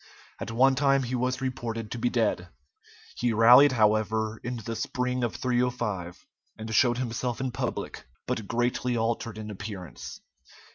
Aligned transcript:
At 0.39 0.49
one 0.49 0.73
time 0.73 1.03
he 1.03 1.13
was 1.13 1.41
reported 1.41 1.91
to 1.91 1.99
be 1.99 2.09
dead. 2.09 2.47
He 3.17 3.33
rallied, 3.33 3.73
however, 3.73 4.39
in 4.43 4.57
the 4.57 4.75
spring 4.75 5.23
of 5.23 5.35
305, 5.35 6.25
and 6.57 6.73
showed 6.73 6.97
himself 6.97 7.39
in 7.39 7.51
public, 7.51 8.03
but 8.25 8.47
greatly 8.47 8.97
altered 8.97 9.37
in 9.37 9.51
appearance. 9.51 10.19